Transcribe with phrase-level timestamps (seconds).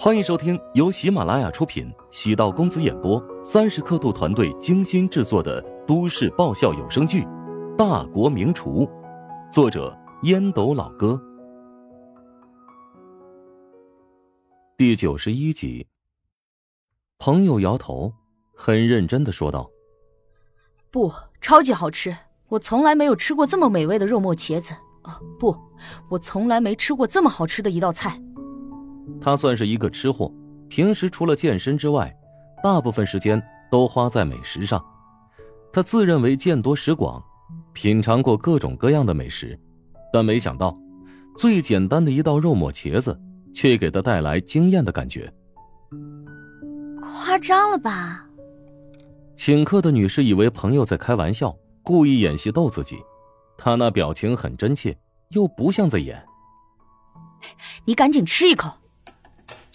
[0.00, 7.22] 欢迎收听由喜马拉雅出品、喜道公子演播、三十刻度团队精心制作的都市爆笑有声剧
[7.76, 8.86] 《大国名厨》，
[9.52, 11.20] 作者烟斗老哥，
[14.76, 15.84] 第九十一集。
[17.18, 18.12] 朋友摇头，
[18.54, 19.68] 很认真的说道
[20.92, 22.16] ：“不，超级好吃！
[22.50, 24.72] 我从来没有吃过这么美味的肉末茄子。
[25.02, 25.10] 哦，
[25.40, 25.54] 不，
[26.08, 28.22] 我从来没吃过这么好吃的一道菜。”
[29.20, 30.32] 他算是一个吃货，
[30.68, 32.14] 平时除了健身之外，
[32.62, 34.84] 大部分时间都花在美食上。
[35.72, 37.22] 他自认为见多识广，
[37.72, 39.58] 品尝过各种各样的美食，
[40.12, 40.74] 但没想到，
[41.36, 43.18] 最简单的一道肉末茄子，
[43.54, 45.32] 却给他带来惊艳的感觉。
[47.00, 48.24] 夸张了吧？
[49.36, 52.96] 请客的女士以为朋友在开玩笑，故意演戏逗自己。
[53.56, 54.96] 她那表情很真切，
[55.30, 56.24] 又不像在演。
[57.84, 58.70] 你赶紧吃一口。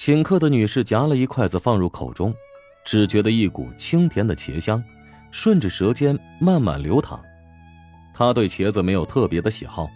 [0.05, 2.35] 请客的女士夹了一筷子放入口中，
[2.83, 4.83] 只觉得一股清甜的茄香
[5.31, 7.23] 顺着舌尖慢慢流淌。
[8.13, 9.89] 她对茄子没有特别的喜好，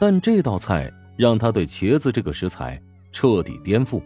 [0.00, 2.80] 但这道菜让她对茄子这个食材
[3.12, 4.00] 彻底颠覆。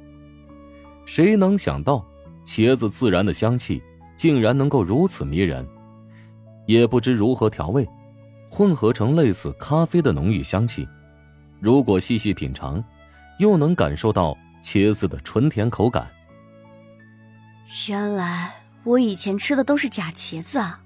[1.05, 2.05] 谁能想到，
[2.45, 3.81] 茄子自然的香气
[4.17, 5.65] 竟然能够如此迷人？
[6.67, 7.89] 也不知如何调味，
[8.51, 10.85] 混合成类似咖啡的浓郁香气。
[11.61, 12.83] 如果细细品尝，
[13.39, 14.37] 又能感受到。
[14.63, 16.09] 茄子的纯甜口感。
[17.89, 18.53] 原来
[18.85, 20.81] 我以前吃的都是假茄子啊！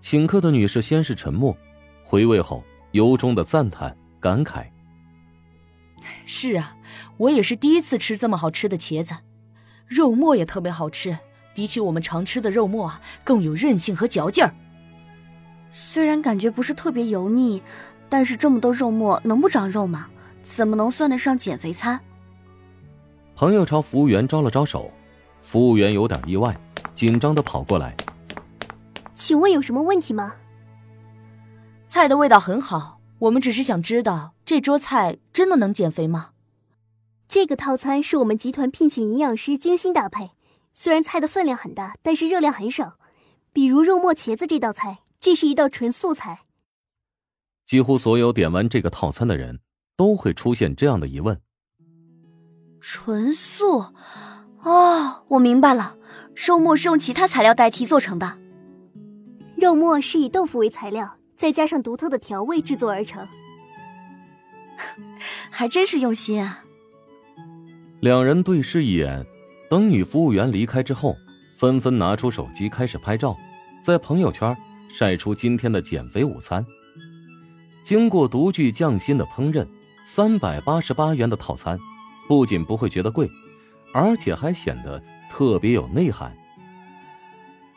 [0.00, 1.56] 请客的女士先是沉默，
[2.02, 4.66] 回味后由衷的赞叹感慨
[6.24, 6.76] ：“是啊，
[7.16, 9.14] 我也是第一次吃这么好吃的茄子，
[9.86, 11.18] 肉末也特别好吃，
[11.54, 14.54] 比起我们常吃的肉末啊，更有韧性和嚼劲儿。
[15.70, 17.62] 虽然感觉不是特别油腻，
[18.08, 20.08] 但是这么多肉末能不长肉吗？
[20.42, 22.00] 怎么能算得上减肥餐？”
[23.36, 24.90] 朋友朝服务员招了招手，
[25.42, 26.58] 服务员有点意外，
[26.94, 27.94] 紧张的跑过来
[29.14, 30.34] ：“请问有什么问题吗？”
[31.84, 36.30] 菜的味道很好，我们只是想知道这桌菜真的能减肥吗？
[37.28, 40.30] 这个套餐是我们集团聘请营养师精心搭配，
[40.72, 42.96] 虽然菜的分量很大，但是热量很少。
[43.52, 46.40] 比如肉末茄子这道菜，这是一道纯素菜。
[47.66, 49.60] 几乎所有点完这个套餐的人
[49.94, 51.38] 都会出现这样的疑问。
[52.88, 53.86] 纯素，
[54.62, 55.96] 哦，我明白了，
[56.36, 58.38] 肉末是用其他材料代替做成的。
[59.56, 63.26] 肉末是以豆腐为材料，再加上独特的调味制作而成。
[65.50, 66.62] 还真是用心啊！
[67.98, 69.26] 两人对视一眼，
[69.68, 71.16] 等女服务员离开之后，
[71.50, 73.36] 纷纷拿出手机开始拍照，
[73.82, 74.56] 在朋友圈
[74.88, 76.64] 晒出今天的减肥午餐。
[77.82, 79.66] 经过独具匠心的烹饪，
[80.04, 81.76] 三百八十八元的套餐。
[82.28, 83.30] 不仅不会觉得贵，
[83.92, 86.32] 而且还显得特别有内涵。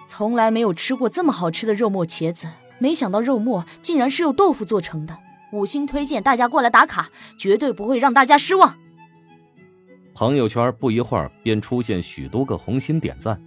[0.08, 2.48] 从来没有吃过这么好吃的肉末茄子，
[2.80, 5.18] 没想到肉末竟然是用豆腐做成的。
[5.52, 8.76] 五星推荐，大家过来打卡，绝对不会让大家失望。
[10.14, 13.40] 朋友圈不一会儿便出现许多个红心点赞，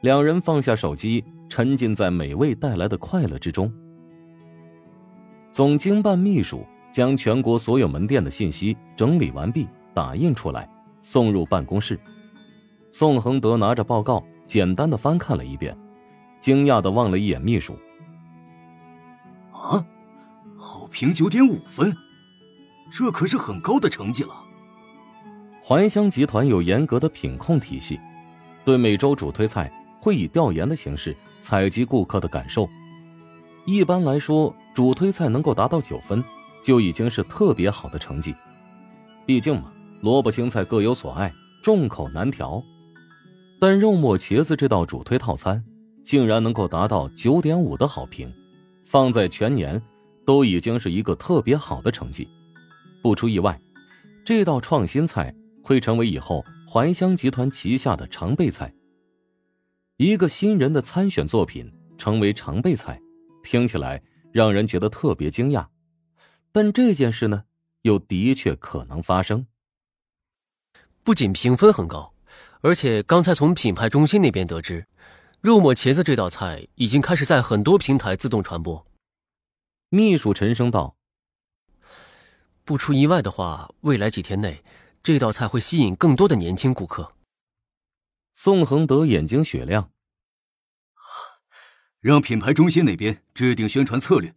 [0.00, 3.72] 两人放下手机，沉浸在美味带来的快乐之中。
[5.50, 9.68] 总经办秘书将全国所有门店的信息整理完毕。
[9.94, 10.68] 打印出来，
[11.00, 11.98] 送入办公室。
[12.90, 15.76] 宋恒德拿着报告，简单的翻看了一遍，
[16.40, 17.74] 惊讶的望了一眼秘书。
[19.52, 19.86] 啊，
[20.56, 21.96] 好评九点五分，
[22.90, 24.30] 这可是很高的成绩了。
[25.62, 27.98] 怀香集团有严格的品控体系，
[28.64, 32.68] 对每周主推菜会以调研的形式采集顾客的感受。
[33.66, 36.22] 一般来说，主推菜能够达到九分，
[36.62, 38.34] 就已经是特别好的成绩。
[39.26, 39.72] 毕竟嘛。
[40.04, 42.62] 萝卜青菜各有所爱，众口难调，
[43.58, 45.64] 但肉末茄子这道主推套餐
[46.04, 48.30] 竟然能够达到九点五的好评，
[48.84, 49.80] 放在全年
[50.26, 52.28] 都已经是一个特别好的成绩。
[53.02, 53.58] 不出意外，
[54.26, 58.70] 这道创新菜会成为以后怀香集团旗下的常备菜。
[59.96, 63.00] 一个新人的参选作品成为常备菜，
[63.42, 64.02] 听起来
[64.32, 65.66] 让人觉得特别惊讶，
[66.52, 67.44] 但这件事呢，
[67.80, 69.46] 又的确可能发生。
[71.04, 72.14] 不仅评分很高，
[72.62, 74.86] 而且刚才从品牌中心那边得知，
[75.42, 78.86] 肉末茄子这道菜已经开始在很多平台自动传播。
[79.90, 80.96] 秘书沉声道
[82.64, 84.64] ：“不出意外的话，未来几天内，
[85.02, 87.12] 这道菜会吸引更多的年轻顾客。”
[88.32, 89.90] 宋恒德眼睛雪亮，
[92.00, 94.34] 让品牌中心那边制定宣传策略，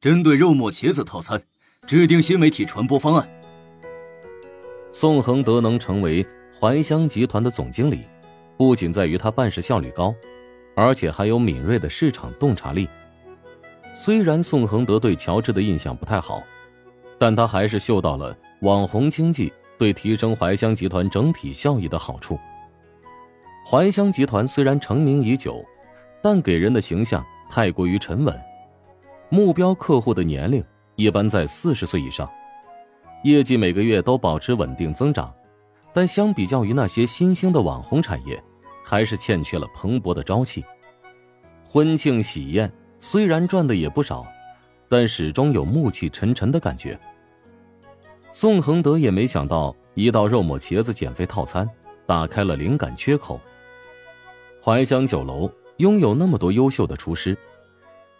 [0.00, 1.42] 针对肉末茄子套餐，
[1.86, 3.28] 制定新媒体传播方案。
[4.98, 6.24] 宋恒德能成为
[6.58, 8.00] 怀香集团的总经理，
[8.56, 10.14] 不仅在于他办事效率高，
[10.74, 12.88] 而且还有敏锐的市场洞察力。
[13.92, 16.42] 虽然宋恒德对乔治的印象不太好，
[17.18, 22.38] 但他还是嗅到了网红经济对提升怀香集团整体效益的好处。
[23.70, 25.62] 怀香集团虽然成名已久，
[26.22, 28.34] 但给人的形象太过于沉稳，
[29.28, 30.64] 目标客户的年龄
[30.94, 32.26] 一般在四十岁以上。
[33.26, 35.34] 业绩每个月都保持稳定增长，
[35.92, 38.40] 但相比较于那些新兴的网红产业，
[38.84, 40.64] 还是欠缺了蓬勃的朝气。
[41.64, 44.24] 婚庆喜宴虽然赚的也不少，
[44.88, 46.96] 但始终有暮气沉沉的感觉。
[48.30, 51.68] 宋恒德也没想到，一道肉末茄子减肥套餐
[52.06, 53.40] 打开了灵感缺口。
[54.62, 57.36] 怀乡酒楼拥有那么多优秀的厨师，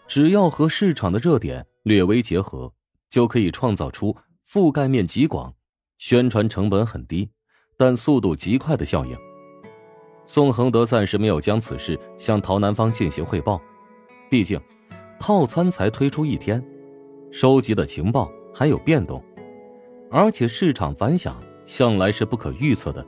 [0.05, 2.69] 只要和市场的热点略微结合，
[3.09, 4.13] 就可以创造出。
[4.49, 5.53] 覆盖面极广，
[5.97, 7.29] 宣传成本很低，
[7.75, 9.17] 但速度极快的效应。
[10.25, 13.61] 宋恒德暂时没有将此事向陶南方进行汇报，
[14.29, 14.57] 毕竟
[15.19, 16.65] 套餐才推出一天，
[17.29, 19.21] 收集的情报还有变动，
[20.09, 23.05] 而且市场反响向来是不可预测的。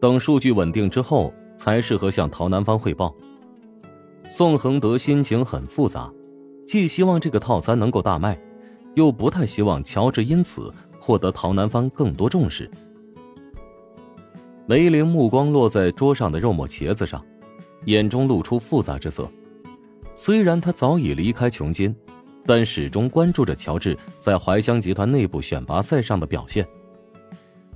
[0.00, 3.14] 等数据稳定之后，才适合向陶南方汇报。
[4.28, 6.12] 宋恒德心情很复杂，
[6.66, 8.36] 既希望这个套餐能够大卖。
[8.94, 12.70] 又不太希望乔治因此获得陶南方更多重视。
[14.66, 17.24] 梅林目光落在桌上的肉末茄子上，
[17.86, 19.28] 眼中露出复杂之色。
[20.14, 21.94] 虽然他早已离开琼金，
[22.46, 26.66] 但始终关注着乔治在怀香集团内部选拔赛上的表现。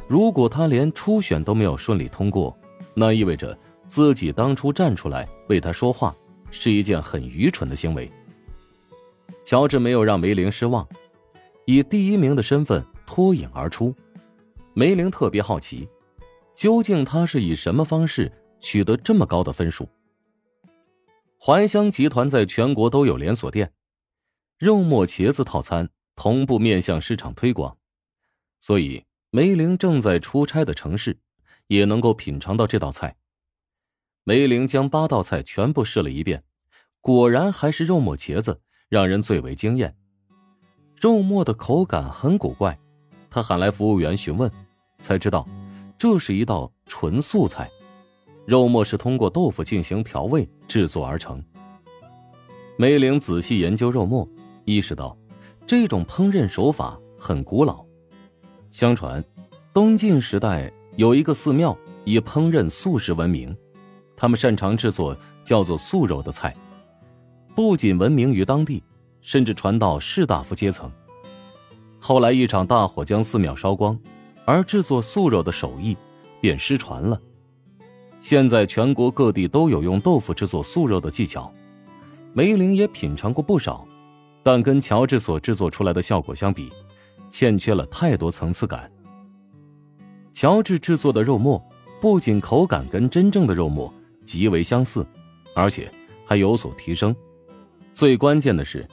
[0.07, 2.57] 如果他连初选都没有顺利通过，
[2.95, 3.59] 那意味着
[3.89, 6.15] 自己当初站出来为他说话
[6.51, 8.11] 是一件很愚蠢的行为。
[9.45, 10.87] 乔治没有让梅林失望。
[11.69, 13.93] 以第一名的身份脱颖而出，
[14.73, 15.89] 梅玲特别好奇，
[16.55, 18.31] 究竟他是以什么方式
[18.61, 19.89] 取得这么高的分数？
[21.41, 23.73] 怀香集团在全国都有连锁店，
[24.59, 27.77] 肉末茄子套餐同步面向市场推广，
[28.61, 31.19] 所以梅玲正在出差的城市
[31.67, 33.17] 也能够品尝到这道菜。
[34.23, 36.45] 梅玲将八道菜全部试了一遍，
[37.01, 39.97] 果然还是肉末茄子让人最为惊艳。
[40.99, 42.77] 肉末的口感很古怪，
[43.29, 44.51] 他喊来服务员询问，
[44.99, 45.47] 才知道
[45.99, 47.71] 这是一道纯素菜，
[48.47, 51.43] 肉末是通过豆腐进行调味制作而成。
[52.79, 54.27] 梅玲仔细研究肉末，
[54.65, 55.15] 意识到
[55.67, 57.85] 这种烹饪手法很古老。
[58.71, 59.23] 相传，
[59.75, 61.77] 东晋时代有一个寺庙
[62.07, 63.55] 以烹饪素食闻名，
[64.17, 65.15] 他们擅长制作
[65.45, 66.57] 叫做素肉的菜，
[67.55, 68.83] 不仅闻名于当地。
[69.27, 70.89] 甚至传到士大夫阶层。
[71.99, 73.99] 后来一场大火将寺庙烧光，
[74.45, 75.97] 而制作素肉的手艺
[76.41, 77.21] 便失传了。
[78.21, 81.53] 现在全国各地都有用豆腐制作素肉的技巧，
[82.35, 83.85] 梅林也品尝过不少，
[84.45, 86.71] 但跟乔治所制作出来的效果相比，
[87.29, 88.89] 欠缺了太多层次感。
[90.33, 91.61] 乔治制作的肉末
[92.01, 93.93] 不仅口感跟真正的肉末
[94.25, 95.05] 极为相似，
[95.53, 95.91] 而且
[96.25, 97.15] 还有所提升。
[97.93, 98.89] 最关键的是。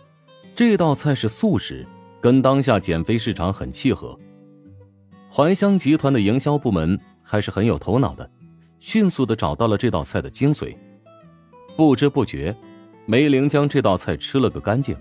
[0.55, 1.83] 这道菜是素食，
[2.21, 4.17] 跟当下减肥市场很契合。
[5.31, 8.29] 怀香集团的营销部门还是很有头脑的，
[8.77, 10.77] 迅速的找到了这道菜的精髓。
[11.75, 12.55] 不知不觉，
[13.07, 14.95] 梅玲将这道菜吃了个干净，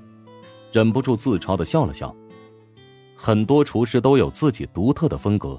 [0.72, 2.14] 忍不住自嘲的笑了笑。
[3.14, 5.58] 很多厨师都有自己独特的风格，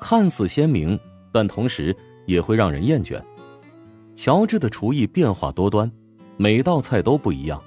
[0.00, 0.96] 看似鲜明，
[1.32, 1.94] 但同时
[2.26, 3.20] 也会让人厌倦。
[4.14, 5.90] 乔治的厨艺变化多端，
[6.36, 7.60] 每道菜都不一样。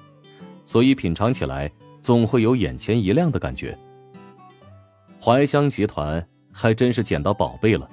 [0.65, 3.77] 所以品尝起来总会有眼前一亮的感觉。
[5.21, 7.89] 怀香集团还真是捡到宝贝了。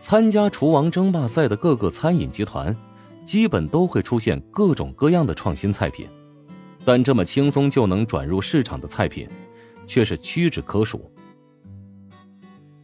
[0.00, 2.76] 参加厨王争霸赛的各个餐饮集团，
[3.24, 6.08] 基本都会出现各种各样的创新菜品，
[6.84, 9.28] 但这么轻松就能转入市场的菜品，
[9.86, 11.08] 却是屈指可数。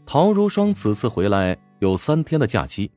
[0.07, 2.91] 陶如霜此次回来有三天的假期，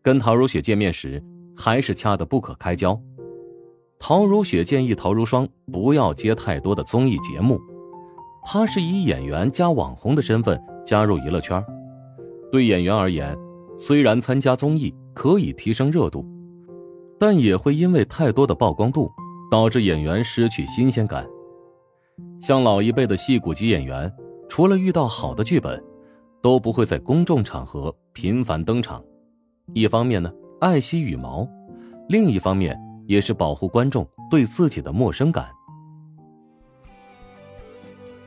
[0.00, 1.22] 跟陶如雪见面时
[1.54, 2.98] 还是掐得不可开交。
[4.00, 7.60] 陶如雪建议陶如霜不要接太多的综艺节目，
[8.44, 11.62] 她是以演员加网红的身份加入娱乐圈。
[12.52, 13.36] 对演员而言，
[13.76, 16.24] 虽然参加综艺可以提升热度，
[17.18, 19.10] 但也会因为太多的曝光度
[19.50, 21.26] 导致演员失去新鲜感。
[22.40, 24.10] 像老一辈的戏骨级演员，
[24.48, 25.82] 除了遇到好的剧本，
[26.40, 29.02] 都不会在公众场合频繁登场。
[29.74, 31.44] 一方面呢，爱惜羽毛；
[32.08, 32.78] 另一方面。
[33.08, 35.48] 也是保护观众对自己的陌生感。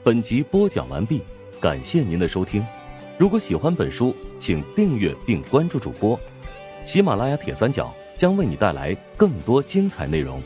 [0.03, 1.21] 本集播讲完毕，
[1.61, 2.65] 感谢您的收听。
[3.15, 6.19] 如果喜欢本书，请订阅并关注主播。
[6.81, 10.41] 喜马拉雅铁三角将为你带来更多精彩内容。